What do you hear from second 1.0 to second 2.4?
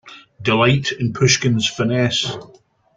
Pushkin's finesse.